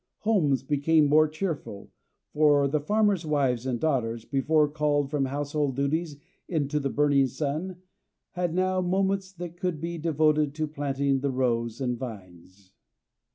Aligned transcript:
Homes 0.21 0.63
became 0.63 1.05
more 1.05 1.27
cheerful, 1.27 1.91
for 2.33 2.67
the 2.67 2.79
farmers' 2.79 3.23
wives 3.23 3.67
and 3.67 3.79
daughters, 3.79 4.25
before 4.25 4.67
called 4.67 5.11
from 5.11 5.25
household 5.25 5.75
duties 5.75 6.17
into 6.47 6.79
the 6.79 6.89
burning 6.89 7.27
sun, 7.27 7.83
had 8.31 8.55
now 8.55 8.81
moments 8.81 9.31
that 9.33 9.57
could 9.57 9.79
be 9.79 9.99
devoted 9.99 10.55
to 10.55 10.65
planting 10.65 11.19
the 11.19 11.29
rose 11.29 11.79
and 11.79 11.99
vines. 11.99 12.71